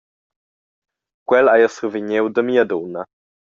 Quel 1.27 1.45
hai 1.49 1.61
jeu 1.63 1.73
survegniu 1.77 2.23
da 2.35 2.41
mia 2.49 2.63
dunna. 2.69 3.01